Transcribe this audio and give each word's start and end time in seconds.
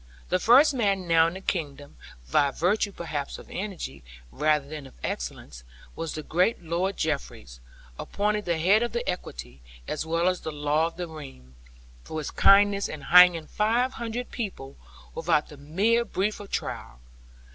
The 0.29 0.39
first 0.39 0.73
man 0.73 1.07
now 1.07 1.27
in 1.27 1.35
the 1.35 1.41
kingdom 1.41 1.95
(by 2.31 2.49
virtue 2.49 2.91
perhaps 2.91 3.37
of 3.37 3.51
energy, 3.51 4.03
rather 4.31 4.67
than 4.67 4.87
of 4.87 4.95
excellence) 5.03 5.63
was 5.95 6.15
the 6.15 6.23
great 6.23 6.63
Lord 6.63 6.97
Jeffreys, 6.97 7.59
appointed 7.99 8.45
the 8.45 8.57
head 8.57 8.81
of 8.81 8.93
the 8.93 9.07
Equity, 9.07 9.61
as 9.87 10.03
well 10.03 10.27
as 10.27 10.41
the 10.41 10.51
law 10.51 10.87
of 10.87 10.97
the 10.97 11.07
realm, 11.07 11.53
for 12.03 12.17
his 12.17 12.31
kindness 12.31 12.87
in 12.89 13.01
hanging 13.01 13.45
five 13.45 13.93
hundred 13.93 14.31
people, 14.31 14.75
without 15.13 15.49
the 15.49 15.57
mere 15.57 16.03
brief 16.03 16.39
of 16.39 16.49
trial. 16.49 16.99